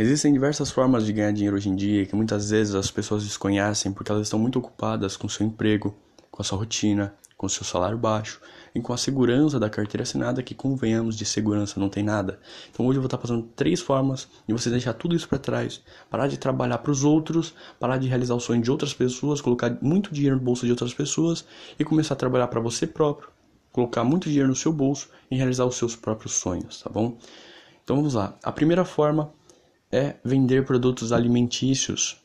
[0.00, 3.92] Existem diversas formas de ganhar dinheiro hoje em dia que muitas vezes as pessoas desconhecem
[3.92, 5.94] porque elas estão muito ocupadas com seu emprego,
[6.30, 8.40] com a sua rotina, com seu salário baixo
[8.74, 12.40] e com a segurança da carteira assinada, que convenhamos de segurança não tem nada.
[12.70, 15.82] Então hoje eu vou estar passando três formas de você deixar tudo isso para trás,
[16.08, 19.76] parar de trabalhar para os outros, parar de realizar o sonho de outras pessoas, colocar
[19.82, 21.44] muito dinheiro no bolso de outras pessoas
[21.78, 23.28] e começar a trabalhar para você próprio,
[23.70, 27.18] colocar muito dinheiro no seu bolso e realizar os seus próprios sonhos, tá bom?
[27.84, 28.38] Então vamos lá.
[28.42, 29.30] A primeira forma
[29.90, 32.16] é vender produtos alimentícios.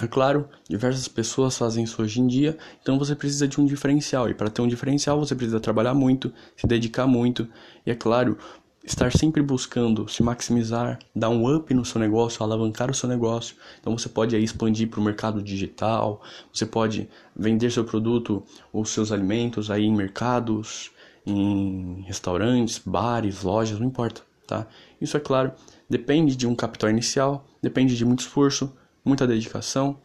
[0.00, 4.28] É claro, diversas pessoas fazem isso hoje em dia, então você precisa de um diferencial.
[4.28, 7.48] E para ter um diferencial, você precisa trabalhar muito, se dedicar muito,
[7.86, 8.36] e é claro,
[8.84, 13.56] estar sempre buscando se maximizar, dar um up no seu negócio, alavancar o seu negócio.
[13.80, 18.84] Então você pode aí expandir para o mercado digital, você pode vender seu produto ou
[18.84, 20.90] seus alimentos aí em mercados,
[21.26, 24.66] em restaurantes, bares, lojas, não importa, tá?
[25.00, 25.52] Isso é claro,
[25.88, 28.74] depende de um capital inicial, depende de muito esforço,
[29.04, 29.98] muita dedicação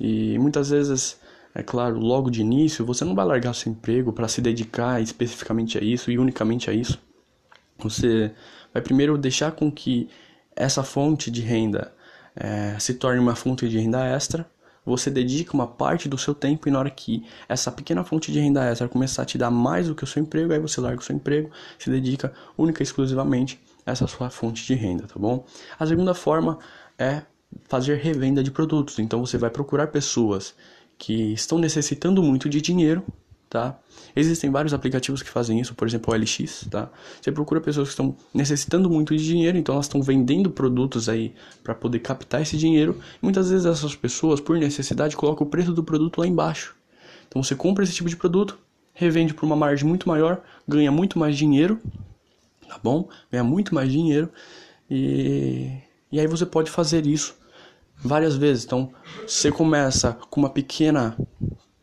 [0.00, 1.20] e muitas vezes,
[1.54, 5.76] é claro, logo de início, você não vai largar seu emprego para se dedicar especificamente
[5.76, 6.98] a isso e unicamente a isso.
[7.78, 8.32] Você
[8.72, 10.08] vai primeiro deixar com que
[10.54, 11.92] essa fonte de renda
[12.36, 14.48] é, se torne uma fonte de renda extra.
[14.84, 18.40] Você dedica uma parte do seu tempo e na hora que essa pequena fonte de
[18.40, 21.00] renda extra começar a te dar mais do que o seu emprego, aí você larga
[21.00, 23.60] o seu emprego, se dedica única e exclusivamente
[23.90, 25.44] essa sua fonte de renda, tá bom?
[25.78, 26.58] A segunda forma
[26.98, 27.22] é
[27.68, 28.98] fazer revenda de produtos.
[28.98, 30.54] Então você vai procurar pessoas
[30.98, 33.02] que estão necessitando muito de dinheiro,
[33.48, 33.78] tá?
[34.14, 36.90] Existem vários aplicativos que fazem isso, por exemplo, o LX, tá?
[37.20, 41.34] Você procura pessoas que estão necessitando muito de dinheiro, então elas estão vendendo produtos aí
[41.62, 42.98] para poder captar esse dinheiro.
[43.22, 46.74] Muitas vezes essas pessoas, por necessidade, colocam o preço do produto lá embaixo.
[47.28, 48.58] Então você compra esse tipo de produto,
[48.92, 51.80] revende por uma margem muito maior, ganha muito mais dinheiro,
[52.68, 53.08] tá bom?
[53.30, 54.30] Ganha muito mais dinheiro
[54.90, 57.36] e e aí você pode fazer isso
[57.96, 58.64] várias vezes.
[58.64, 58.90] Então,
[59.26, 61.16] você começa com uma pequena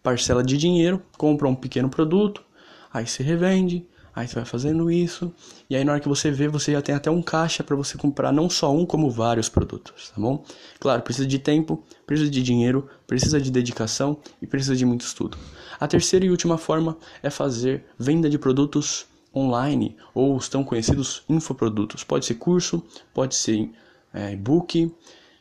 [0.02, 2.44] parcela de dinheiro, compra um pequeno produto,
[2.92, 5.32] aí você revende, aí você vai fazendo isso,
[5.70, 7.98] e aí na hora que você vê, você já tem até um caixa para você
[7.98, 10.44] comprar não só um, como vários produtos, tá bom?
[10.80, 15.38] Claro, precisa de tempo, precisa de dinheiro, precisa de dedicação e precisa de muito estudo.
[15.80, 21.24] A terceira e última forma é fazer venda de produtos online ou os tão conhecidos
[21.28, 22.04] infoprodutos.
[22.04, 23.70] Pode ser curso, pode ser
[24.14, 24.92] é, e-book,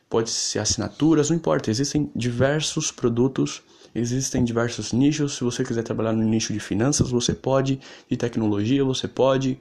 [0.09, 1.71] pode ser assinaturas, não importa.
[1.71, 3.63] Existem diversos produtos,
[3.95, 5.37] existem diversos nichos.
[5.37, 9.59] Se você quiser trabalhar no nicho de finanças, você pode, de tecnologia, você pode,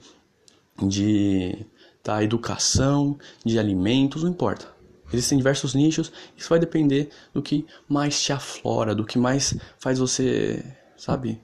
[0.82, 1.66] de
[2.02, 4.68] tá, educação, de alimentos, não importa.
[5.12, 10.00] Existem diversos nichos, isso vai depender do que mais te aflora, do que mais faz
[10.00, 10.66] você,
[10.98, 11.40] sabe,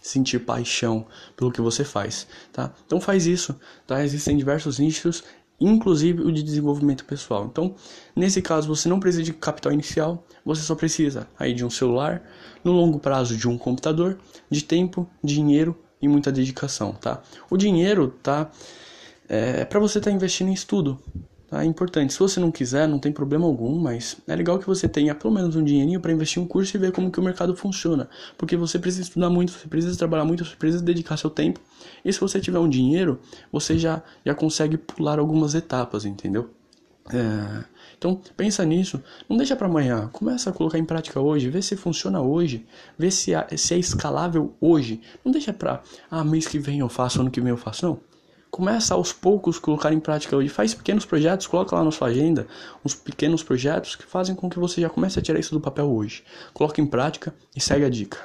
[0.00, 2.72] sentir paixão pelo que você faz, tá?
[2.86, 4.04] Então faz isso, tá?
[4.04, 5.22] Existem diversos nichos
[5.60, 7.46] inclusive o de desenvolvimento pessoal.
[7.50, 7.74] Então,
[8.14, 12.22] nesse caso, você não precisa de capital inicial, você só precisa aí de um celular,
[12.62, 14.18] no longo prazo de um computador,
[14.50, 17.22] de tempo, dinheiro e muita dedicação, tá?
[17.50, 18.50] O dinheiro, tá,
[19.28, 21.00] é para você estar tá investindo em estudo,
[21.48, 21.62] Tá?
[21.62, 22.12] É importante.
[22.12, 25.32] Se você não quiser, não tem problema algum, mas é legal que você tenha pelo
[25.32, 28.08] menos um dinheirinho para investir um curso e ver como que o mercado funciona.
[28.36, 31.60] Porque você precisa estudar muito, você precisa trabalhar muito, você precisa dedicar seu tempo.
[32.04, 33.18] E se você tiver um dinheiro,
[33.50, 36.50] você já, já consegue pular algumas etapas, entendeu?
[37.10, 37.64] É...
[37.96, 41.74] Então, pensa nisso, não deixa para amanhã, começa a colocar em prática hoje, vê se
[41.74, 42.64] funciona hoje,
[42.96, 45.00] vê se, se é escalável hoje.
[45.24, 48.07] Não deixa para, ah, mês que vem eu faço, ano que vem eu faço, não
[48.58, 50.48] começa aos poucos colocar em prática hoje.
[50.48, 52.44] Faz pequenos projetos, coloca lá na sua agenda
[52.84, 55.88] uns pequenos projetos que fazem com que você já comece a tirar isso do papel
[55.88, 56.24] hoje.
[56.52, 58.18] Coloque em prática e segue a dica.